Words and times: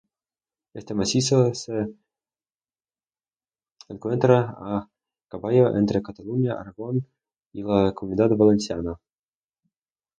Este 0.73 0.95
macizo 0.95 1.53
se 1.53 1.93
encuentra 3.87 4.55
a 4.57 4.89
caballo 5.27 5.77
entre 5.77 6.01
Cataluña, 6.01 6.59
Aragón 6.59 7.07
y 7.53 7.61
la 7.61 7.93
Comunidad 7.93 8.29
Valenciana. 8.35 8.95